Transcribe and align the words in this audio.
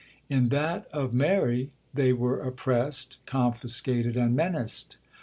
In 0.29 0.49
that 0.49 0.87
of 0.91 1.13
Mary, 1.13 1.69
they 1.93 2.11
were 2.11 2.39
oppressed, 2.39 3.19
confiscated, 3.27 4.17
and 4.17 4.35
menaced. 4.35 4.97